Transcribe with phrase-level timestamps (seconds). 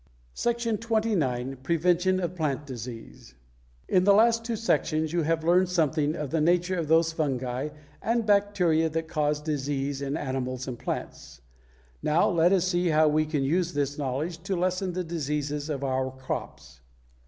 [0.33, 1.61] SECTION XXIX.
[1.61, 3.35] PREVENTION OF PLANT DISEASE
[3.87, 7.69] In the last two sections you have learned something of the nature of those fungi
[8.01, 11.41] and bacteria that cause disease in animals and plants.
[12.01, 15.83] Now let us see how we can use this knowledge to lessen the diseases of
[15.83, 16.81] our crops.